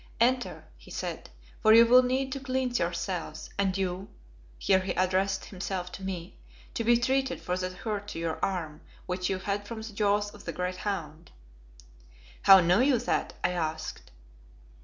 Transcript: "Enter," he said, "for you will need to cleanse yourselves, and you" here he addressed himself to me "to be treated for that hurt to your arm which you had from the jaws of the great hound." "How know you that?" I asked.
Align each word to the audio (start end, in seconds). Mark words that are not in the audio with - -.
"Enter," 0.19 0.63
he 0.77 0.89
said, 0.89 1.29
"for 1.61 1.73
you 1.75 1.85
will 1.85 2.01
need 2.01 2.31
to 2.31 2.39
cleanse 2.39 2.79
yourselves, 2.79 3.51
and 3.59 3.77
you" 3.77 4.07
here 4.57 4.79
he 4.79 4.93
addressed 4.93 5.45
himself 5.45 5.91
to 5.91 6.01
me 6.03 6.39
"to 6.73 6.83
be 6.83 6.97
treated 6.97 7.39
for 7.39 7.55
that 7.55 7.73
hurt 7.73 8.07
to 8.07 8.17
your 8.17 8.43
arm 8.43 8.81
which 9.05 9.29
you 9.29 9.37
had 9.37 9.67
from 9.67 9.83
the 9.83 9.93
jaws 9.93 10.33
of 10.33 10.45
the 10.45 10.53
great 10.53 10.77
hound." 10.77 11.29
"How 12.41 12.61
know 12.61 12.79
you 12.79 12.97
that?" 12.97 13.33
I 13.43 13.51
asked. 13.51 14.09